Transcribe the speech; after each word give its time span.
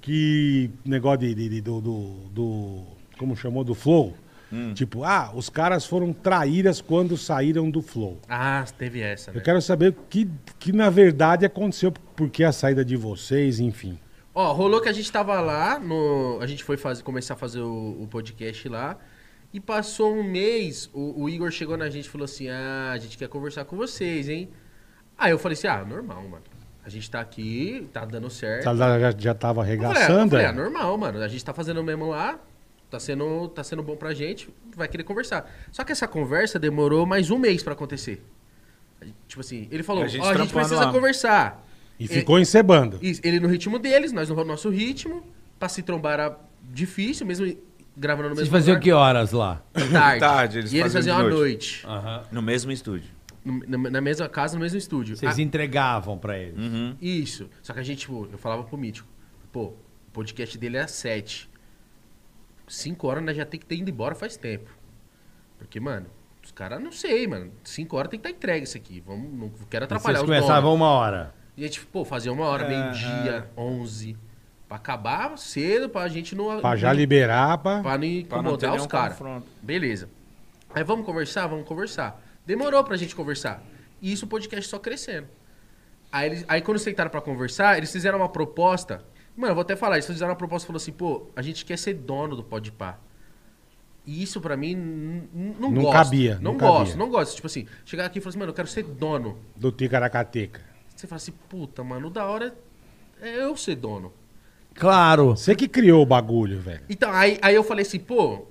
Que 0.00 0.70
negócio 0.84 1.20
de, 1.20 1.34
de- 1.34 1.48
de- 1.48 1.60
do, 1.60 1.80
do, 1.80 2.00
do- 2.30 2.84
Como 3.18 3.36
chamou? 3.36 3.64
Do 3.64 3.74
Flow. 3.74 4.14
Tipo, 4.74 5.02
ah, 5.02 5.32
os 5.34 5.48
caras 5.48 5.84
foram 5.84 6.12
traíras 6.12 6.80
quando 6.80 7.16
saíram 7.16 7.68
do 7.68 7.82
Flow. 7.82 8.20
Ah, 8.28 8.64
teve 8.78 9.00
essa, 9.00 9.32
né? 9.32 9.38
Eu 9.38 9.42
quero 9.42 9.60
saber 9.60 9.88
o 9.88 9.92
que, 10.08 10.30
que 10.60 10.72
na 10.72 10.88
verdade 10.90 11.44
aconteceu, 11.44 11.90
por 11.90 12.30
que 12.30 12.44
a 12.44 12.52
saída 12.52 12.84
de 12.84 12.94
vocês, 12.96 13.58
enfim. 13.58 13.98
Ó, 14.32 14.52
rolou 14.52 14.80
que 14.80 14.88
a 14.88 14.92
gente 14.92 15.10
tava 15.10 15.40
lá, 15.40 15.80
no, 15.80 16.38
a 16.40 16.46
gente 16.46 16.62
foi 16.62 16.76
fazer, 16.76 17.02
começar 17.02 17.34
a 17.34 17.36
fazer 17.36 17.62
o, 17.62 18.02
o 18.02 18.06
podcast 18.08 18.68
lá. 18.68 18.96
E 19.54 19.60
passou 19.60 20.12
um 20.12 20.24
mês, 20.24 20.90
o, 20.92 21.22
o 21.22 21.28
Igor 21.28 21.48
chegou 21.52 21.76
na 21.76 21.88
gente 21.88 22.06
e 22.06 22.08
falou 22.08 22.24
assim: 22.24 22.48
Ah, 22.48 22.90
a 22.92 22.98
gente 22.98 23.16
quer 23.16 23.28
conversar 23.28 23.64
com 23.64 23.76
vocês, 23.76 24.28
hein? 24.28 24.48
Aí 25.16 25.30
eu 25.30 25.38
falei 25.38 25.54
assim: 25.56 25.68
Ah, 25.68 25.84
normal, 25.84 26.22
mano. 26.28 26.42
A 26.84 26.88
gente 26.88 27.08
tá 27.08 27.20
aqui, 27.20 27.88
tá 27.92 28.04
dando 28.04 28.28
certo. 28.28 28.68
Ela 28.68 28.98
já, 28.98 29.10
já 29.16 29.32
tava 29.32 29.60
ah, 29.60 29.62
eu 29.62 29.66
arregaçando. 29.68 30.30
falei, 30.32 30.44
é? 30.44 30.48
ah, 30.48 30.52
normal, 30.52 30.98
mano. 30.98 31.22
A 31.22 31.28
gente 31.28 31.44
tá 31.44 31.54
fazendo 31.54 31.80
o 31.80 31.84
mesmo 31.84 32.08
lá, 32.10 32.36
tá 32.90 32.98
sendo, 32.98 33.48
tá 33.48 33.62
sendo 33.62 33.80
bom 33.80 33.96
pra 33.96 34.12
gente, 34.12 34.52
vai 34.76 34.88
querer 34.88 35.04
conversar. 35.04 35.48
Só 35.70 35.84
que 35.84 35.92
essa 35.92 36.08
conversa 36.08 36.58
demorou 36.58 37.06
mais 37.06 37.30
um 37.30 37.38
mês 37.38 37.62
pra 37.62 37.74
acontecer. 37.74 38.22
Tipo 39.28 39.40
assim, 39.40 39.68
ele 39.70 39.84
falou, 39.84 40.02
ó, 40.02 40.04
A 40.04 40.06
a 40.06 40.08
gente 40.08 40.22
gente, 40.24 40.34
trampando 40.34 40.52
precisa 40.52 40.84
lá. 40.84 40.92
conversar. 40.92 41.66
E 41.98 42.08
ficou 42.08 42.40
encebando. 42.40 42.98
Ele 43.00 43.38
no 43.38 43.46
ritmo 43.46 43.78
deles, 43.78 44.10
nós 44.10 44.28
no 44.28 44.44
nosso 44.44 44.68
ritmo. 44.68 45.22
Pra 45.60 45.68
se 45.68 45.80
trombar 45.80 46.14
era 46.14 46.38
difícil, 46.72 47.24
mesmo 47.24 47.46
gravando 47.96 48.30
no 48.30 48.34
Vocês 48.34 48.48
mesmo 48.48 48.56
faziam 48.58 48.74
lugar. 48.74 48.82
que 48.82 48.92
horas 48.92 49.32
lá? 49.32 49.62
Tarde. 49.92 50.20
Tarde, 50.20 50.58
eles 50.58 50.72
e 50.72 50.78
eles 50.78 50.92
faziam 50.92 51.16
faziam 51.16 51.32
à 51.32 51.38
noite. 51.38 51.86
No 52.30 52.42
mesmo 52.42 52.70
estúdio. 52.72 53.10
No- 53.44 53.60
Na, 53.66 53.90
na 53.90 54.00
mesma 54.00 54.28
casa, 54.28 54.54
no 54.56 54.60
mesmo 54.62 54.78
estúdio. 54.78 55.16
Vocês 55.16 55.38
Ah, 55.38 55.42
entregavam 55.42 56.16
pra 56.18 56.38
eles. 56.38 56.58
Uhum. 56.58 56.96
Isso. 57.00 57.48
Só 57.62 57.72
que 57.74 57.80
a 57.80 57.82
gente, 57.82 57.98
tipo, 58.00 58.26
eu 58.32 58.38
falava 58.38 58.64
pro 58.64 58.76
Mítico, 58.78 59.06
pô, 59.52 59.64
o 59.66 59.76
podcast 60.12 60.56
dele 60.58 60.76
é 60.78 60.80
às 60.82 60.92
sete. 60.92 61.50
Cinco 62.66 63.06
horas 63.06 63.22
nós 63.22 63.36
já 63.36 63.44
tem 63.44 63.60
que 63.60 63.66
ter 63.66 63.76
ido 63.76 63.90
embora 63.90 64.14
faz 64.14 64.36
tempo. 64.36 64.70
Porque, 65.58 65.78
mano, 65.78 66.06
os 66.42 66.50
caras 66.50 66.82
não 66.82 66.90
sei, 66.90 67.26
mano. 67.26 67.52
Cinco 67.62 67.96
horas 67.96 68.10
tem 68.10 68.18
que 68.18 68.26
estar 68.26 68.36
entregue 68.36 68.64
isso 68.64 68.76
aqui. 68.76 69.02
Vamos, 69.06 69.30
não 69.38 69.50
quero 69.68 69.84
atrapalhar 69.84 70.18
Vocês 70.20 70.30
os 70.30 70.34
começavam 70.34 70.70
donos. 70.70 70.76
uma 70.86 70.88
hora. 70.90 71.34
E 71.56 71.62
a 71.62 71.66
gente, 71.66 71.84
pô, 71.86 72.04
fazia 72.04 72.32
uma 72.32 72.46
hora, 72.46 72.66
meio-dia, 72.66 73.48
onze. 73.56 74.16
Pra 74.68 74.76
acabar 74.78 75.36
cedo, 75.36 75.88
pra 75.88 76.08
gente 76.08 76.34
não. 76.34 76.60
Pra 76.60 76.74
já 76.76 76.88
não- 76.88 76.96
liberar, 76.96 77.58
pra... 77.58 77.80
Pra 77.82 77.98
não 77.98 78.22
Pra 78.24 78.42
não 78.42 78.54
incomodar 78.54 78.74
os 78.76 78.86
caras. 78.86 79.18
Beleza. 79.62 80.08
Aí 80.74 80.82
vamos 80.82 81.04
conversar? 81.06 81.46
Vamos 81.46 81.66
conversar. 81.66 82.20
Demorou 82.46 82.82
pra 82.82 82.96
gente 82.96 83.14
conversar. 83.14 83.62
E 84.00 84.12
isso 84.12 84.24
o 84.24 84.28
podcast 84.28 84.68
só 84.68 84.78
crescendo. 84.78 85.28
Aí, 86.10 86.26
eles, 86.28 86.44
aí 86.48 86.60
quando 86.62 86.78
sentaram 86.78 87.10
pra 87.10 87.20
conversar, 87.20 87.76
eles 87.76 87.90
fizeram 87.92 88.18
uma 88.18 88.28
proposta. 88.28 89.04
Mano, 89.36 89.50
eu 89.50 89.54
vou 89.54 89.62
até 89.62 89.74
falar, 89.76 89.96
eles 89.96 90.06
fizeram 90.06 90.30
uma 90.30 90.36
proposta 90.36 90.64
e 90.64 90.68
falaram 90.68 90.76
assim, 90.82 90.92
pô, 90.92 91.26
a 91.34 91.42
gente 91.42 91.64
quer 91.64 91.76
ser 91.78 91.94
dono 91.94 92.36
do 92.36 92.42
Podpah. 92.44 92.98
E 94.06 94.22
isso 94.22 94.40
pra 94.40 94.56
mim 94.56 94.74
não, 94.76 95.70
Não 95.70 95.82
gosto. 95.82 95.92
cabia, 95.92 96.34
Não, 96.36 96.52
não 96.52 96.58
gosto, 96.58 96.78
cabia. 96.90 96.96
não 96.96 97.10
gosto. 97.10 97.34
Tipo 97.34 97.46
assim, 97.46 97.66
chegar 97.84 98.04
aqui 98.06 98.18
e 98.18 98.22
falar 98.22 98.30
assim, 98.30 98.38
mano, 98.38 98.50
eu 98.50 98.54
quero 98.54 98.68
ser 98.68 98.82
dono. 98.84 99.38
do 99.56 99.72
Ticaracateca. 99.72 100.60
Você 100.94 101.06
fala 101.06 101.16
assim, 101.16 101.32
puta, 101.48 101.82
mano, 101.82 102.06
o 102.08 102.10
da 102.10 102.24
hora 102.26 102.54
é 103.20 103.42
eu 103.42 103.56
ser 103.56 103.74
dono. 103.76 104.12
Claro. 104.74 105.30
Você 105.30 105.54
que 105.54 105.68
criou 105.68 106.02
o 106.02 106.06
bagulho, 106.06 106.60
velho. 106.60 106.82
Então, 106.88 107.10
aí, 107.12 107.38
aí 107.40 107.54
eu 107.54 107.62
falei 107.64 107.82
assim, 107.82 107.98
pô, 107.98 108.46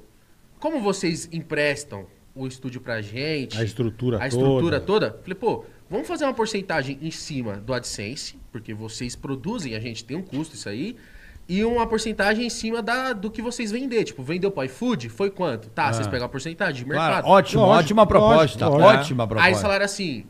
como 0.59 0.79
vocês 0.79 1.27
emprestam 1.31 2.05
o 2.35 2.47
estúdio 2.47 2.81
pra 2.81 3.01
gente, 3.01 3.57
A 3.59 3.63
estrutura 3.63 4.21
a 4.23 4.27
estrutura 4.27 4.79
toda. 4.79 5.11
toda, 5.11 5.21
falei, 5.21 5.35
pô, 5.35 5.65
vamos 5.89 6.07
fazer 6.07 6.25
uma 6.25 6.33
porcentagem 6.33 6.97
em 7.01 7.11
cima 7.11 7.57
do 7.57 7.73
AdSense, 7.73 8.35
porque 8.51 8.73
vocês 8.73 9.15
produzem, 9.15 9.75
a 9.75 9.79
gente 9.79 10.03
tem 10.03 10.17
um 10.17 10.23
custo 10.23 10.55
isso 10.55 10.67
aí, 10.67 10.95
e 11.47 11.63
uma 11.63 11.85
porcentagem 11.85 12.45
em 12.45 12.49
cima 12.49 12.81
da, 12.81 13.13
do 13.13 13.29
que 13.29 13.41
vocês 13.41 13.69
vender. 13.71 14.05
Tipo, 14.05 14.23
vendeu 14.23 14.49
pro 14.49 14.63
iFood, 14.63 15.09
foi 15.09 15.29
quanto? 15.29 15.69
Tá, 15.69 15.91
vocês 15.91 16.07
pegam 16.07 16.25
a 16.25 16.29
porcentagem 16.29 16.83
de 16.83 16.85
mercado. 16.89 17.23
Claro, 17.23 17.27
ótimo, 17.27 17.61
Lógico, 17.63 17.79
ótima 17.79 18.07
proposta. 18.07 18.67
lógico, 18.67 18.87
ótima 18.87 19.23
Aí 19.23 19.27
proposta. 19.27 19.49
eles 19.49 19.61
falaram 19.61 19.85
assim: 19.85 20.25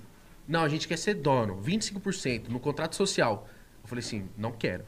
não, 0.47 0.63
a 0.63 0.69
gente 0.69 0.88
quer 0.88 0.97
ser 0.97 1.13
dono, 1.13 1.62
25% 1.63 2.50
no 2.50 2.59
contrato 2.59 2.96
social. 2.96 3.47
Eu 3.84 3.88
falei 3.88 4.03
assim: 4.03 4.25
não 4.35 4.51
quero. 4.51 4.84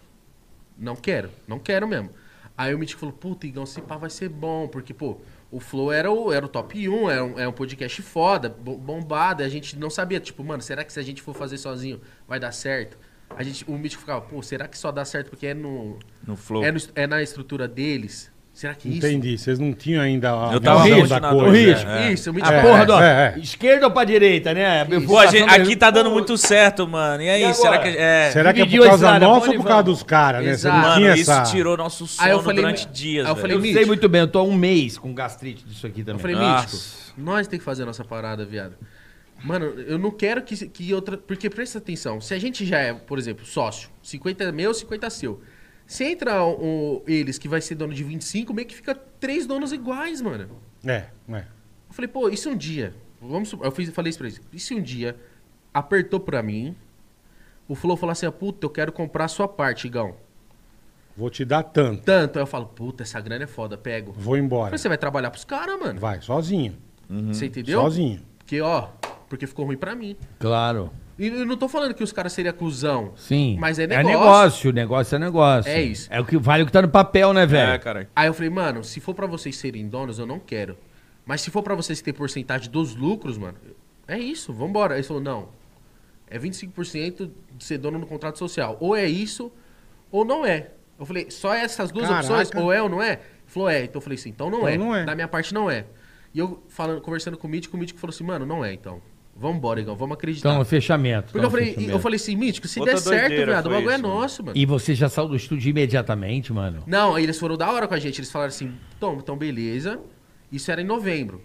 Não 0.77 0.95
quero, 0.95 1.29
não 1.47 1.59
quero 1.59 1.87
mesmo. 1.87 2.09
Aí 2.57 2.73
o 2.73 2.79
Mítico 2.79 2.99
falou: 3.01 3.13
puta, 3.15 3.45
Igão, 3.47 3.65
se 3.65 3.81
pá 3.81 3.97
vai 3.97 4.09
ser 4.09 4.29
bom, 4.29 4.67
porque, 4.67 4.93
pô, 4.93 5.17
o 5.51 5.59
Flow 5.59 5.91
era 5.91 6.09
o, 6.11 6.31
era 6.31 6.45
o 6.45 6.49
top 6.49 6.87
1, 6.87 7.09
era 7.09 7.23
um, 7.25 7.39
é 7.39 7.47
um 7.47 7.51
podcast 7.51 8.01
foda, 8.01 8.49
bo- 8.49 8.77
bombado, 8.77 9.43
a 9.43 9.49
gente 9.49 9.77
não 9.77 9.89
sabia, 9.89 10.19
tipo, 10.19 10.43
mano, 10.43 10.61
será 10.61 10.83
que 10.83 10.91
se 10.93 10.99
a 10.99 11.03
gente 11.03 11.21
for 11.21 11.33
fazer 11.35 11.57
sozinho 11.57 11.99
vai 12.27 12.39
dar 12.39 12.51
certo? 12.51 12.97
A 13.29 13.41
gente, 13.43 13.65
o 13.69 13.73
Mítico 13.77 14.01
ficava, 14.01 14.21
pô, 14.21 14.41
será 14.41 14.67
que 14.67 14.77
só 14.77 14.91
dá 14.91 15.03
certo 15.03 15.29
porque 15.29 15.47
é 15.47 15.53
no. 15.53 15.97
No 16.25 16.35
flow. 16.37 16.63
É, 16.63 16.71
no- 16.71 16.79
é 16.95 17.05
na 17.07 17.21
estrutura 17.21 17.67
deles? 17.67 18.31
Será 18.55 18.73
que 18.73 18.87
isso? 18.87 18.97
Entendi. 19.05 19.37
Vocês 19.37 19.59
não 19.59 19.73
tinham 19.73 20.01
ainda 20.01 20.31
a 20.31 20.53
Eu 20.53 20.61
tava 20.61 20.83
visão 20.85 21.19
da 21.19 21.29
coisa. 21.29 21.45
O 21.45 21.51
risco. 21.51 21.89
É. 21.89 22.13
Isso, 22.13 22.29
o 22.29 22.31
A 22.31 22.35
Mítico 22.35 22.53
É, 22.53 22.61
porra 22.61 22.85
do. 22.85 22.93
é, 22.93 23.33
é. 23.35 23.39
Esquerda 23.39 23.85
ou 23.87 23.91
pra 23.91 24.05
direita, 24.05 24.53
né? 24.53 24.85
Pô, 25.05 25.19
a 25.19 25.25
gente- 25.25 25.49
aqui 25.53 25.75
tá 25.75 25.91
dando 25.91 26.09
muito 26.09 26.37
certo, 26.37 26.87
mano. 26.87 27.21
E 27.21 27.29
aí, 27.29 27.43
E 27.43 27.53
será 27.53 27.75
agora? 27.75 27.91
que 27.91 27.97
é. 27.97 28.29
Será 28.31 28.53
que 28.53 28.61
é 28.61 28.63
por 28.63 28.69
Dividiu 28.69 28.87
causa 28.89 29.19
nossa 29.19 29.49
ou 29.51 29.55
por 29.57 29.63
causa 29.67 29.83
vamos. 29.83 29.99
dos 29.99 30.03
caras, 30.03 30.45
né? 30.45 30.55
Você 30.55 30.67
não 30.69 30.75
Exato. 30.77 30.87
Mano, 30.89 31.01
tinha 31.01 31.15
isso 31.15 31.31
essa... 31.31 31.51
tirou 31.51 31.75
nosso 31.75 32.05
Aí 32.17 32.29
eu 32.29 32.35
sono 32.37 32.43
falei, 32.45 32.61
durante 32.61 32.87
"Mi- 32.87 32.93
dias, 32.93 33.25
aí 33.25 33.31
eu 33.31 33.35
velho. 33.35 33.41
falei, 33.55 33.69
Eu 33.71 33.73
sei 33.75 33.85
muito 33.85 34.07
bem, 34.07 34.21
eu 34.21 34.27
tô 34.29 34.39
há 34.39 34.43
um 34.43 34.53
mês 34.55 34.97
com 34.97 35.13
gastrite 35.13 35.65
disso 35.65 35.85
aqui 35.85 35.99
Eu 35.99 36.05
também. 36.05 36.21
falei, 36.21 36.37
Nossa. 36.37 36.75
Mítico, 36.77 37.21
nós 37.21 37.47
tem 37.49 37.59
que 37.59 37.65
fazer 37.65 37.83
a 37.83 37.85
nossa 37.87 38.05
parada, 38.05 38.45
viado. 38.45 38.75
Mano, 39.43 39.65
eu 39.85 39.99
não 39.99 40.11
quero 40.11 40.41
que, 40.41 40.55
que 40.69 40.93
outra. 40.93 41.17
Porque 41.17 41.49
presta 41.49 41.77
atenção, 41.77 42.21
se 42.21 42.33
a 42.33 42.39
gente 42.39 42.65
já 42.65 42.79
é, 42.79 42.93
por 42.93 43.19
exemplo, 43.19 43.45
sócio, 43.45 43.89
50 44.01 44.49
meu, 44.53 44.73
50 44.73 45.09
seu. 45.09 45.41
Se 45.87 46.03
entra 46.03 46.43
o- 46.43 47.03
eles 47.07 47.37
que 47.37 47.47
vai 47.47 47.61
ser 47.61 47.75
dono 47.75 47.93
de 47.93 48.03
25, 48.03 48.53
meio 48.53 48.67
que 48.67 48.75
fica 48.75 48.95
três 48.95 49.45
donos 49.45 49.71
iguais, 49.71 50.21
mano. 50.21 50.49
É, 50.85 51.05
é. 51.29 51.45
Eu 51.89 51.93
falei, 51.93 52.07
pô, 52.07 52.29
e 52.29 52.35
se 52.37 52.47
um 52.49 52.55
dia. 52.55 52.93
Vamos, 53.21 53.49
supor- 53.49 53.65
eu 53.67 53.71
fiz, 53.71 53.89
falei 53.91 54.09
isso 54.09 54.17
pra 54.19 54.27
eles. 54.27 54.41
E 54.51 54.59
se 54.59 54.73
um 54.73 54.81
dia 54.81 55.15
apertou 55.73 56.19
pra 56.19 56.41
mim, 56.43 56.75
o 57.67 57.75
Flow 57.75 57.95
falou 57.97 58.11
assim: 58.11 58.25
ah, 58.25 58.31
puta, 58.31 58.65
eu 58.65 58.69
quero 58.69 58.91
comprar 58.91 59.25
a 59.25 59.27
sua 59.27 59.47
parte, 59.47 59.87
Igão. 59.87 60.15
Vou 61.17 61.29
te 61.29 61.45
dar 61.45 61.63
tanto. 61.63 62.03
Tanto. 62.03 62.37
Aí 62.37 62.43
eu 62.43 62.47
falo, 62.47 62.65
puta, 62.65 63.03
essa 63.03 63.21
grana 63.21 63.45
é 63.45 63.47
foda, 63.47 63.77
pego. 63.77 64.11
Vou 64.11 64.35
embora. 64.37 64.65
falei, 64.65 64.77
você 64.79 64.89
vai 64.89 64.97
trabalhar 64.97 65.31
pros 65.31 65.45
caras, 65.45 65.79
mano. 65.79 65.99
Vai, 65.99 66.21
sozinho. 66.21 66.77
Você 67.27 67.45
entendeu? 67.45 67.79
Sozinho. 67.81 68.21
Porque, 68.39 68.59
ó, 68.59 68.89
porque 69.29 69.47
ficou 69.47 69.65
ruim 69.65 69.77
pra 69.77 69.95
mim. 69.95 70.17
Claro. 70.39 70.91
E 71.17 71.27
eu 71.27 71.45
não 71.45 71.55
tô 71.55 71.69
falando 71.69 71.93
que 71.93 72.03
os 72.03 72.11
caras 72.11 72.33
seriam 72.33 72.53
cuzão. 72.53 73.13
Sim. 73.15 73.55
Mas 73.59 73.79
é 73.79 73.83
É 73.83 73.87
negócio. 73.87 74.11
negócio, 74.11 74.71
negócio 74.73 75.15
é 75.15 75.19
negócio. 75.19 75.71
É 75.71 75.81
isso. 75.81 76.07
É 76.11 76.19
o 76.19 76.25
que 76.25 76.37
vale 76.37 76.63
o 76.63 76.65
que 76.65 76.71
tá 76.71 76.81
no 76.81 76.89
papel, 76.89 77.31
né, 77.33 77.45
velho? 77.45 77.71
É, 77.71 77.77
cara. 77.77 78.09
Aí 78.15 78.27
eu 78.27 78.33
falei, 78.33 78.49
mano, 78.49 78.83
se 78.83 78.99
for 78.99 79.13
pra 79.15 79.25
vocês 79.25 79.55
serem 79.57 79.87
donos, 79.87 80.19
eu 80.19 80.25
não 80.25 80.39
quero. 80.39 80.77
Mas 81.25 81.41
se 81.41 81.49
for 81.49 81.63
pra 81.63 81.73
vocês 81.73 82.01
ter 82.01 82.11
porcentagem 82.13 82.69
dos 82.69 82.95
lucros, 82.95 83.37
mano, 83.37 83.57
é 84.07 84.19
isso, 84.19 84.51
vambora. 84.51 84.93
Aí 84.95 84.99
ele 84.99 85.07
falou, 85.07 85.23
não. 85.23 85.49
É 86.27 86.37
25% 86.37 87.31
de 87.57 87.63
ser 87.63 87.77
dono 87.77 87.97
no 87.97 88.05
contrato 88.05 88.37
social. 88.37 88.75
Ou 88.81 88.95
é 88.95 89.05
isso, 89.07 89.51
ou 90.11 90.25
não 90.25 90.45
é. 90.45 90.71
Eu 90.99 91.05
falei, 91.05 91.31
só 91.31 91.53
essas 91.53 91.91
duas 91.91 92.07
Caraca. 92.07 92.25
opções, 92.33 92.51
ou 92.63 92.71
é 92.73 92.81
ou 92.81 92.89
não 92.89 93.01
é? 93.01 93.13
Ele 93.13 93.19
falou, 93.47 93.69
é. 93.69 93.83
Então 93.83 93.99
eu 93.99 94.01
falei 94.01 94.17
assim, 94.17 94.29
então 94.29 94.49
não 94.49 94.59
Então 94.59 94.67
é. 94.69 94.77
não 94.77 94.95
é. 94.95 95.05
Da 95.05 95.15
minha 95.15 95.27
parte 95.27 95.53
não 95.53 95.69
é. 95.71 95.85
E 96.33 96.39
eu 96.39 96.61
falando, 96.67 96.99
conversando 97.01 97.37
com 97.37 97.47
o 97.47 97.49
Mítico, 97.49 97.77
o 97.77 97.79
Mítico 97.79 97.99
falou 97.99 98.13
assim, 98.13 98.23
mano, 98.23 98.45
não 98.45 98.63
é 98.65 98.73
então. 98.73 99.01
Vambora, 99.35 99.81
Igão, 99.81 99.97
vamos 99.97 100.15
acreditar. 100.15 100.49
Então, 100.49 100.63
fechamento. 100.63 101.33
Porque 101.33 101.39
então, 101.39 101.47
eu 101.47 101.51
falei, 101.51 101.65
fechamento. 101.67 101.91
eu 101.91 101.99
falei 101.99 102.15
assim, 102.15 102.35
Mítico, 102.37 102.67
se 102.69 102.79
Outra 102.79 102.95
der 102.95 103.01
certo, 103.01 103.45
viado, 103.45 103.65
o 103.65 103.69
bagulho 103.69 103.89
é 103.91 103.97
nosso, 103.97 104.41
mano. 104.41 104.57
E 104.57 104.65
você 104.65 104.95
já 104.95 105.09
saiu 105.09 105.27
do 105.27 105.35
estúdio 105.35 105.69
imediatamente, 105.69 106.53
mano? 106.53 106.83
Não, 106.87 107.15
aí 107.15 107.23
eles 107.23 107.37
foram 107.37 107.57
da 107.57 107.69
hora 107.69 107.85
com 107.85 107.93
a 107.93 107.99
gente. 107.99 108.19
Eles 108.19 108.31
falaram 108.31 108.47
assim, 108.47 108.73
Tom, 108.97 109.17
então 109.17 109.37
beleza. 109.37 109.99
Isso 110.49 110.71
era 110.71 110.81
em 110.81 110.85
novembro. 110.85 111.41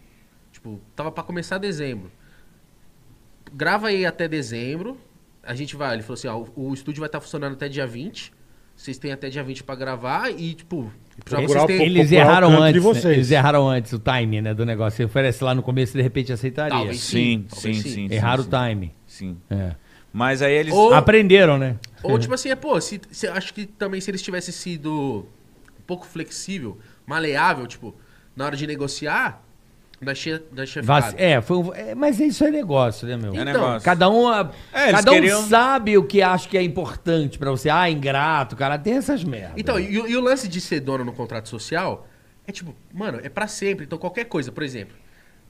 Tipo, 0.53 0.81
tava 0.95 1.11
pra 1.11 1.25
começar 1.25 1.59
dezembro. 1.59 2.13
Grava 3.53 3.89
aí 3.89 4.07
até 4.07 4.29
dezembro. 4.29 4.97
A 5.43 5.55
gente 5.55 5.75
vai. 5.75 5.95
Ele 5.95 6.03
falou 6.03 6.15
assim, 6.15 6.29
ó, 6.29 6.39
o, 6.39 6.71
o 6.71 6.75
estúdio 6.75 7.01
vai 7.01 7.09
estar 7.09 7.21
funcionando 7.21 7.55
até 7.55 7.69
dia 7.69 7.89
20. 7.89 8.33
Vocês 8.81 8.97
têm 8.97 9.13
até 9.13 9.29
dia 9.29 9.45
20 9.45 9.63
pra 9.63 9.75
gravar 9.75 10.31
e, 10.31 10.55
tipo, 10.55 10.91
vocês. 11.27 11.81
Eles 11.81 12.11
erraram 12.11 12.63
antes. 12.63 12.83
né? 13.05 13.13
Eles 13.13 13.31
erraram 13.31 13.69
antes 13.69 13.93
o 13.93 13.99
time, 13.99 14.41
né, 14.41 14.55
do 14.55 14.65
negócio. 14.65 14.97
Você 14.97 15.05
oferece 15.05 15.45
lá 15.45 15.55
no 15.55 15.63
começo 15.63 15.95
e 15.95 15.99
de 15.99 16.03
repente 16.03 16.33
aceitaria. 16.33 16.71
Talvez 16.79 16.99
Sim, 16.99 17.45
sim, 17.47 17.47
talvez 17.51 17.77
sim. 17.83 18.09
Erraram 18.11 18.43
sim, 18.43 18.49
o 18.49 18.53
time. 18.53 18.95
Sim. 19.07 19.37
É. 19.51 19.73
Mas 20.11 20.41
aí 20.41 20.55
eles. 20.55 20.73
Ou- 20.73 20.95
Aprenderam, 20.95 21.59
né? 21.59 21.77
Ou 22.03 22.19
tipo 22.19 22.33
assim, 22.33 22.49
é, 22.49 22.57
pô, 22.57 22.81
se, 22.81 22.99
se- 23.11 23.29
acho 23.29 23.53
que 23.53 23.67
também 23.67 24.01
se 24.01 24.11
eles 24.11 24.23
tivessem 24.23 24.53
sido 24.55 25.27
um 25.79 25.83
pouco 25.87 26.07
flexível, 26.07 26.79
maleável, 27.07 27.67
tipo, 27.67 27.95
na 28.35 28.47
hora 28.47 28.57
de 28.57 28.67
negociar, 28.67 29.45
nós 30.01 30.19
tinha 30.19 30.41
Vac- 30.83 31.05
ficado. 31.11 31.21
É, 31.21 31.41
foi 31.43 31.57
um- 31.59 31.75
é, 31.75 31.95
mas 31.95 32.19
isso 32.21 32.43
é 32.45 32.51
negócio, 32.51 33.07
né, 33.07 33.17
meu? 33.17 33.33
É 33.35 33.43
Então, 33.43 33.45
negócio. 33.45 33.85
Cada 33.85 34.09
um, 34.09 34.27
a- 34.29 34.51
É, 34.73 34.91
cada 34.93 35.11
um 35.11 35.15
queriam- 35.15 35.43
sabe 35.43 35.99
o 35.99 36.05
que 36.05 36.23
acha 36.23 36.49
que 36.49 36.57
é 36.57 36.63
importante 36.63 37.39
pra 37.39 37.51
você. 37.51 37.69
Ah, 37.69 37.91
ingrato, 37.91 38.57
cara, 38.57 38.79
tem 38.79 38.95
essas 38.95 39.23
merdas. 39.23 39.53
Então, 39.57 39.79
e, 39.79 39.99
o- 39.99 40.09
e 40.09 40.17
o 40.17 40.21
lance 40.21 40.49
de 40.49 40.61
ser 40.61 40.81
dono 40.81 41.05
no 41.05 41.13
contrato 41.13 41.49
social 41.49 42.07
é 42.47 42.53
tipo, 42.53 42.75
mano, 42.93 43.21
é 43.23 43.29
pra 43.29 43.47
sempre. 43.47 43.85
Então, 43.85 43.99
qualquer 43.99 44.25
coisa, 44.25 44.51
por 44.51 44.63
exemplo, 44.63 44.97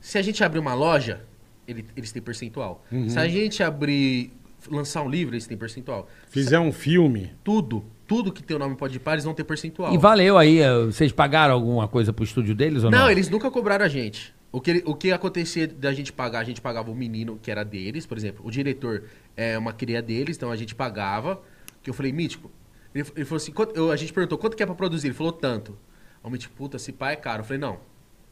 se 0.00 0.19
a 0.19 0.23
gente 0.23 0.43
abrir 0.43 0.58
uma 0.58 0.75
loja, 0.75 1.20
ele- 1.69 1.85
eles 1.97 2.11
têm 2.11 2.20
percentual. 2.20 2.85
Uhum. 2.91 3.08
Se 3.08 3.19
a 3.19 3.29
gente 3.29 3.62
abrir, 3.62 4.32
lançar 4.69 5.02
um 5.02 5.08
livro, 5.08 5.35
eles 5.35 5.47
têm 5.47 5.56
percentual. 5.56 6.08
Fizer 6.29 6.58
um 6.58 6.73
filme. 6.73 7.32
Tudo, 7.44 7.85
tudo 8.06 8.32
que 8.32 8.43
tem 8.43 8.56
o 8.56 8.58
nome 8.58 8.75
Pode 8.75 8.99
Par, 8.99 9.12
eles 9.14 9.25
vão 9.25 9.32
ter 9.32 9.44
percentual. 9.44 9.94
E 9.94 9.97
valeu 9.99 10.37
aí, 10.37 10.58
eh, 10.58 10.87
vocês 10.87 11.12
pagaram 11.12 11.55
alguma 11.55 11.87
coisa 11.87 12.12
pro 12.12 12.25
estúdio 12.25 12.55
deles 12.55 12.82
ou 12.82 12.91
não? 12.91 12.99
Não, 12.99 13.11
eles 13.11 13.29
nunca 13.31 13.49
cobraram 13.50 13.85
a 13.85 13.88
gente. 13.88 14.35
O 14.52 14.61
que, 14.61 14.70
ele- 14.70 14.82
o 14.85 14.94
que 14.94 15.12
acontecia 15.12 15.67
da 15.69 15.93
gente 15.93 16.12
pagar, 16.12 16.41
a 16.41 16.44
gente 16.44 16.61
pagava 16.61 16.91
o 16.91 16.94
menino 16.94 17.38
que 17.41 17.50
era 17.50 17.64
deles, 17.64 18.05
por 18.05 18.19
exemplo, 18.19 18.44
o 18.44 18.50
diretor 18.50 19.05
é 19.37 19.56
uma 19.56 19.73
cria 19.73 20.02
deles, 20.02 20.37
então 20.37 20.50
a 20.50 20.56
gente 20.56 20.75
pagava. 20.75 21.41
Que 21.82 21.88
eu 21.91 21.94
falei, 21.94 22.12
Mítico, 22.12 22.50
ele, 22.94 23.06
ele 23.14 23.25
falou 23.25 23.37
assim, 23.37 23.52
quanto- 23.52 23.76
eu- 23.76 23.91
a 23.93 23.97
gente 23.97 24.12
perguntou, 24.12 24.37
quanto 24.37 24.56
que 24.56 24.62
é 24.62 24.67
pra 24.67 24.75
produzir? 24.75 25.06
Ele 25.08 25.14
falou, 25.14 25.32
tanto. 25.32 25.79
Aí 26.23 26.29
o 26.29 26.31
Mítico, 26.31 26.52
puta, 26.55 26.76
esse 26.76 26.93
pai 26.93 27.12
é 27.12 27.17
caro. 27.17 27.41
Eu 27.43 27.44
falei, 27.44 27.61
não, 27.61 27.79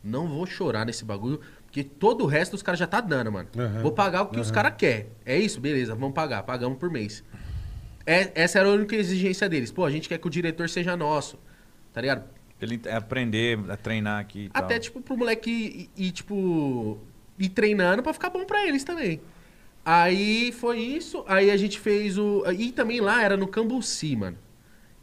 não 0.03 0.26
vou 0.26 0.44
chorar 0.44 0.85
nesse 0.85 1.05
bagulho, 1.05 1.41
porque 1.65 1.85
todo 1.85 2.25
o 2.25 2.26
resto 2.26 2.55
os 2.55 2.62
caras 2.62 2.81
já 2.81 2.87
tá 2.87 3.00
dando, 3.00 3.31
mano. 3.31 3.49
Aham, 3.56 3.81
Vou 3.82 3.93
pagar 3.93 4.23
o 4.23 4.26
que 4.26 4.41
os 4.41 4.50
caras 4.50 4.75
querem. 4.76 5.06
É 5.25 5.38
isso? 5.38 5.61
Beleza, 5.61 5.94
vamos 5.94 6.15
pagar, 6.15 6.43
pagamos 6.43 6.79
por 6.79 6.91
mês. 6.91 7.23
É- 8.05 8.32
essa 8.35 8.59
era 8.59 8.69
a 8.69 8.73
única 8.73 8.97
exigência 8.97 9.49
deles. 9.49 9.70
Pô, 9.70 9.85
a 9.85 9.91
gente 9.91 10.09
quer 10.09 10.19
que 10.19 10.26
o 10.26 10.31
diretor 10.31 10.69
seja 10.69 10.97
nosso, 10.97 11.38
tá 11.93 12.00
ligado? 12.00 12.25
Ele 12.60 12.81
aprender 12.90 13.58
a 13.70 13.76
treinar 13.76 14.20
aqui 14.20 14.46
e 14.46 14.49
tal. 14.49 14.64
Até, 14.64 14.78
tipo, 14.78 15.00
pro 15.00 15.16
moleque 15.16 15.50
ir, 15.96 16.06
ir, 16.06 16.10
tipo, 16.10 16.99
ir 17.38 17.49
treinando 17.50 18.02
pra 18.02 18.12
ficar 18.12 18.31
bom 18.31 18.44
pra 18.44 18.66
eles 18.66 18.82
também. 18.82 19.20
Aí 19.84 20.52
foi 20.52 20.78
isso, 20.78 21.25
aí 21.26 21.50
a 21.50 21.56
gente 21.56 21.78
fez 21.78 22.19
o... 22.19 22.44
E 22.52 22.72
também 22.72 23.00
lá 23.00 23.22
era 23.22 23.37
no 23.37 23.46
Cambuci, 23.46 24.16
mano. 24.16 24.37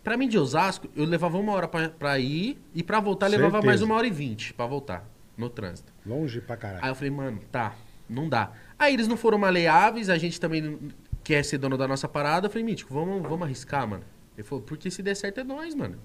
Pra 0.03 0.15
mim 0.17 0.27
de 0.27 0.37
Osasco, 0.37 0.87
eu 0.95 1.05
levava 1.05 1.37
uma 1.37 1.53
hora 1.53 1.67
pra, 1.67 1.89
pra 1.89 2.19
ir 2.19 2.59
e 2.73 2.83
pra 2.83 2.99
voltar 2.99 3.27
levava 3.27 3.53
Certeza. 3.53 3.65
mais 3.65 3.81
uma 3.81 3.95
hora 3.95 4.05
e 4.05 4.11
vinte 4.11 4.53
pra 4.53 4.67
voltar 4.67 5.09
no 5.35 5.49
trânsito. 5.49 5.91
Longe 6.05 6.41
pra 6.41 6.55
caralho. 6.55 6.83
Aí 6.83 6.91
eu 6.91 6.95
falei, 6.95 7.09
mano, 7.09 7.39
tá, 7.51 7.73
não 8.07 8.29
dá. 8.29 8.51
Aí 8.77 8.93
eles 8.93 9.07
não 9.07 9.17
foram 9.17 9.39
maleáveis, 9.39 10.09
a 10.09 10.17
gente 10.17 10.39
também 10.39 10.77
quer 11.23 11.43
ser 11.43 11.57
dono 11.57 11.77
da 11.77 11.87
nossa 11.87 12.07
parada. 12.07 12.45
Eu 12.45 12.51
falei, 12.51 12.63
Mítico, 12.63 12.93
vamos, 12.93 13.23
vamos 13.23 13.41
arriscar, 13.41 13.87
mano. 13.87 14.03
Ele 14.37 14.45
falou, 14.45 14.63
porque 14.63 14.91
se 14.91 15.01
der 15.01 15.15
certo 15.15 15.39
é 15.39 15.43
nós, 15.43 15.73
mano. 15.73 15.97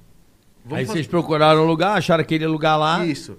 Aí 0.64 0.84
fazer- 0.84 0.86
vocês 0.86 1.06
procuraram 1.06 1.62
um 1.62 1.66
lugar, 1.66 1.96
acharam 1.96 2.22
aquele 2.22 2.46
lugar 2.46 2.76
lá, 2.76 3.04
Isso. 3.04 3.36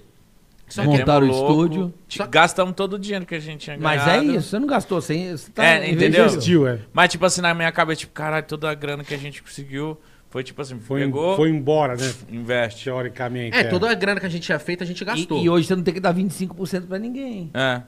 Só 0.68 0.86
montaram 0.86 1.28
o 1.28 1.30
louco, 1.30 1.52
estúdio. 1.52 1.94
tipo, 2.08 2.26
Gastamos 2.30 2.74
todo 2.76 2.94
o 2.94 3.00
dinheiro 3.00 3.26
que 3.26 3.36
a 3.36 3.40
gente 3.40 3.60
tinha 3.66 3.78
mas 3.78 4.06
ganhado. 4.06 4.24
é 4.32 4.36
isso, 4.38 4.48
você 4.50 4.58
não 4.60 4.68
gastou 4.68 5.02
sem... 5.02 5.30
Você 5.36 5.52
tá 5.52 5.66
É, 5.66 5.90
entendeu? 5.92 6.26
Investiu, 6.28 6.66
é. 6.66 6.80
Mas, 6.94 7.12
tipo 7.12 7.26
assim, 7.26 7.42
na 7.42 7.54
minha 7.54 7.72
cabeça, 7.74 8.00
tipo, 8.00 8.14
caralho, 8.14 8.46
toda 8.46 8.70
a 8.72 8.74
grana 8.74 9.04
que 9.04 9.14
a 9.14 9.18
gente 9.18 9.44
conseguiu 9.44 9.98
foi, 10.30 10.46
tipo 10.46 10.62
assim, 10.62 10.80
Foi, 10.80 11.02
pegou, 11.02 11.36
foi 11.36 11.50
embora, 11.50 11.98
né? 11.98 12.14
investe. 12.30 12.86
Teoricamente. 12.86 13.58
É, 13.58 13.66
toda 13.66 13.92
a 13.92 13.94
grana 13.94 14.18
que 14.22 14.26
a 14.26 14.30
gente 14.30 14.44
tinha 14.44 14.58
feito, 14.60 14.82
a 14.82 14.88
gente 14.88 15.02
E, 15.02 15.06
gastou. 15.06 15.44
e 15.44 15.50
hoje 15.50 15.68
você 15.68 15.76
não 15.76 15.84
tem 15.84 15.94
que 15.94 16.00
dar 16.00 16.14
25% 16.14 16.88
pra 16.88 16.98
ninguém. 16.98 17.52
É. 17.54 17.82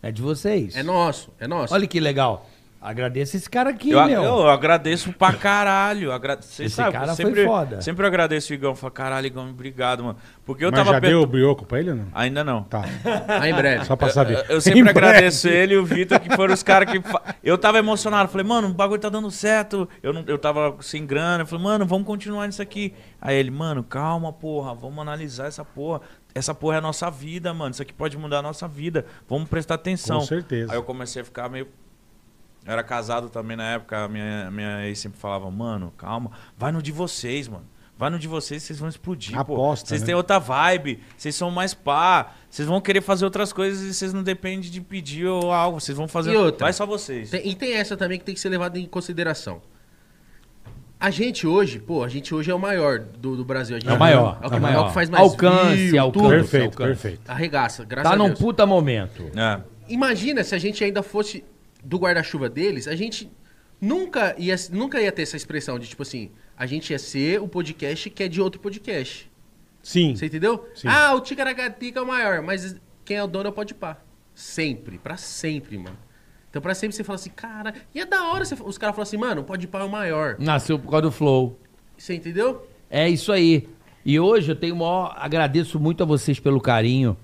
É 0.00 0.12
de 0.12 0.22
vocês. 0.22 0.76
É 0.76 0.82
nosso, 0.84 1.28
é 1.40 1.48
nosso. 1.48 1.74
Olha 1.74 1.88
que 1.88 1.98
legal. 1.98 2.48
Agradeço 2.82 3.36
esse 3.36 3.48
cara 3.48 3.70
aqui, 3.70 3.90
Eu, 3.92 4.04
meu. 4.06 4.22
eu 4.24 4.48
agradeço 4.50 5.12
pra 5.12 5.32
caralho. 5.32 6.10
Agra... 6.10 6.36
Cê 6.42 6.64
Esse 6.64 6.74
sabe, 6.74 6.90
cara 6.92 7.14
foi 7.14 7.24
sempre, 7.24 7.44
foda. 7.44 7.80
Sempre 7.80 8.02
eu 8.02 8.08
agradeço 8.08 8.50
o 8.52 8.54
Igão. 8.54 8.74
Falo, 8.74 8.92
caralho, 8.92 9.26
Igão, 9.28 9.48
obrigado, 9.50 10.02
mano. 10.02 10.18
Porque 10.44 10.64
eu 10.64 10.70
Mas 10.72 10.80
tava... 10.80 10.94
já 10.94 10.98
deu 10.98 11.22
o 11.22 11.26
brioco 11.26 11.64
pra 11.64 11.78
ele 11.78 11.90
ou 11.90 11.96
não? 11.96 12.06
Ainda 12.12 12.42
não. 12.42 12.64
Tá. 12.64 12.82
Ah, 13.28 13.48
em 13.48 13.54
breve. 13.54 13.84
Só 13.84 13.94
pra 13.94 14.08
saber. 14.10 14.44
Eu 14.48 14.58
Em 14.58 14.60
sempre 14.60 14.82
breve. 14.82 14.98
agradeço 14.98 15.46
ele 15.48 15.74
e 15.74 15.76
o 15.76 15.84
Vitor, 15.84 16.18
que 16.18 16.34
foram 16.34 16.52
os 16.52 16.62
caras 16.64 16.90
que. 16.90 17.00
fa- 17.00 17.22
Eu 17.44 17.56
tava 17.56 17.78
emocionado. 17.78 18.28
Falei, 18.28 18.44
mano, 18.46 18.66
o 18.68 18.74
bagulho 18.74 19.00
tá 19.00 19.08
dando 19.08 19.30
certo. 19.30 19.88
Eu, 20.02 20.12
não, 20.12 20.24
eu 20.26 20.36
tava 20.36 20.76
sem 20.80 21.06
grana. 21.06 21.44
Eu 21.44 21.46
falei, 21.46 21.62
mano, 21.64 21.86
vamos 21.86 22.04
continuar 22.04 22.48
nisso 22.48 22.60
aqui. 22.60 22.92
Aí 23.20 23.36
ele, 23.36 23.52
mano, 23.52 23.84
calma, 23.84 24.32
porra. 24.32 24.74
Vamos 24.74 24.98
analisar 24.98 25.46
essa 25.46 25.64
porra. 25.64 26.00
Essa 26.34 26.52
porra 26.52 26.76
é 26.76 26.78
a 26.78 26.82
nossa 26.82 27.08
vida, 27.10 27.54
mano. 27.54 27.70
Isso 27.70 27.82
aqui 27.82 27.92
pode 27.92 28.18
mudar 28.18 28.38
a 28.38 28.42
nossa 28.42 28.66
vida. 28.66 29.06
Vamos 29.28 29.48
prestar 29.48 29.74
atenção. 29.74 30.18
Com 30.18 30.26
certeza. 30.26 30.72
Aí 30.72 30.78
eu 30.78 30.82
comecei 30.82 31.22
a 31.22 31.24
ficar 31.24 31.48
meio. 31.48 31.68
Eu 32.66 32.72
era 32.72 32.82
casado 32.82 33.28
também 33.28 33.56
na 33.56 33.64
época. 33.74 34.04
A 34.04 34.08
minha, 34.08 34.50
minha 34.50 34.86
ex 34.86 34.98
sempre 34.98 35.18
falava, 35.18 35.50
mano, 35.50 35.92
calma. 35.96 36.30
Vai 36.56 36.70
no 36.72 36.80
de 36.82 36.92
vocês, 36.92 37.48
mano. 37.48 37.64
Vai 37.98 38.10
no 38.10 38.18
de 38.18 38.26
vocês, 38.26 38.62
vocês 38.62 38.78
vão 38.80 38.88
explodir, 38.88 39.32
pô. 39.44 39.54
Aposta, 39.54 39.86
Vocês 39.88 40.00
né? 40.00 40.06
têm 40.06 40.14
outra 40.14 40.38
vibe, 40.38 40.98
vocês 41.16 41.34
são 41.36 41.50
mais 41.52 41.72
pá. 41.72 42.32
Vocês 42.50 42.66
vão 42.66 42.80
querer 42.80 43.00
fazer 43.00 43.24
outras 43.24 43.52
coisas 43.52 43.80
e 43.82 43.94
vocês 43.94 44.12
não 44.12 44.22
dependem 44.24 44.68
de 44.70 44.80
pedir 44.80 45.26
ou 45.26 45.52
algo. 45.52 45.78
Vocês 45.78 45.96
vão 45.96 46.08
fazer. 46.08 46.32
E 46.32 46.36
outra? 46.36 46.64
Vai 46.66 46.72
só 46.72 46.84
vocês. 46.84 47.30
Tem- 47.30 47.46
e 47.48 47.54
tem 47.54 47.74
essa 47.74 47.96
também 47.96 48.18
que 48.18 48.24
tem 48.24 48.34
que 48.34 48.40
ser 48.40 48.48
levada 48.48 48.76
em 48.78 48.86
consideração. 48.86 49.60
A 50.98 51.10
gente 51.10 51.46
hoje, 51.46 51.78
pô, 51.80 52.04
a 52.04 52.08
gente 52.08 52.32
hoje 52.34 52.50
é 52.50 52.54
o 52.54 52.58
maior 52.58 52.98
do, 53.00 53.36
do 53.36 53.44
Brasil. 53.44 53.76
A 53.76 53.80
gente 53.80 53.90
É 53.90 53.94
o 53.94 53.98
maior. 53.98 54.38
É 54.40 54.46
o 54.46 54.50
que, 54.50 54.56
é 54.56 54.60
maior. 54.60 54.74
maior. 54.76 54.88
que 54.88 54.94
faz 54.94 55.10
mais 55.10 55.22
Alcance, 55.24 55.76
view, 55.90 56.00
alcance. 56.00 56.22
tudo. 56.22 56.30
Perfeito, 56.30 56.64
alcance. 56.82 56.86
perfeito. 57.02 57.30
Arregaça, 57.30 57.84
graças 57.84 58.08
Tá 58.10 58.14
a 58.14 58.18
num 58.18 58.28
Deus. 58.28 58.38
puta 58.38 58.64
momento. 58.66 59.24
É. 59.36 59.60
Imagina 59.88 60.44
se 60.44 60.54
a 60.54 60.58
gente 60.58 60.82
ainda 60.82 61.02
fosse 61.02 61.44
do 61.84 61.98
guarda-chuva 61.98 62.48
deles, 62.48 62.86
a 62.88 62.94
gente 62.94 63.30
nunca 63.80 64.34
ia, 64.38 64.54
nunca 64.70 65.00
ia 65.00 65.10
ter 65.12 65.22
essa 65.22 65.36
expressão 65.36 65.78
de 65.78 65.88
tipo 65.88 66.02
assim, 66.02 66.30
a 66.56 66.66
gente 66.66 66.90
ia 66.90 66.98
ser 66.98 67.40
o 67.40 67.48
podcast 67.48 68.08
que 68.10 68.22
é 68.22 68.28
de 68.28 68.40
outro 68.40 68.60
podcast. 68.60 69.30
Sim. 69.82 70.14
Você 70.14 70.26
entendeu? 70.26 70.68
Sim. 70.74 70.88
Ah, 70.88 71.14
o 71.14 71.20
Ticaracatica 71.20 71.98
é 71.98 72.02
o 72.02 72.06
maior, 72.06 72.40
mas 72.42 72.76
quem 73.04 73.16
é 73.16 73.24
o 73.24 73.26
dono 73.26 73.46
é 73.46 73.50
o 73.50 73.52
Podpah. 73.52 73.96
Sempre, 74.34 74.98
pra 74.98 75.16
sempre, 75.16 75.76
mano. 75.76 75.96
Então 76.48 76.62
pra 76.62 76.74
sempre 76.74 76.94
você 76.94 77.02
fala 77.02 77.16
assim, 77.16 77.30
cara, 77.30 77.74
e 77.94 78.00
é 78.00 78.04
da 78.06 78.24
hora 78.28 78.44
você- 78.44 78.54
os 78.62 78.78
caras 78.78 78.94
falam 78.94 79.02
assim, 79.02 79.16
mano, 79.16 79.40
o 79.40 79.44
Podpah 79.44 79.80
é 79.80 79.84
o 79.84 79.88
maior. 79.90 80.36
Nasceu 80.38 80.78
por 80.78 80.88
causa 80.90 81.02
do 81.02 81.10
Flow. 81.12 81.58
Você 81.96 82.14
entendeu? 82.14 82.66
É 82.90 83.08
isso 83.08 83.32
aí. 83.32 83.68
E 84.04 84.18
hoje 84.20 84.52
eu 84.52 84.56
tenho 84.56 84.74
o 84.74 84.78
maior. 84.78 85.14
Agradeço 85.16 85.78
muito 85.80 86.02
a 86.02 86.06
vocês 86.06 86.38
pelo 86.38 86.60
carinho. 86.60 87.16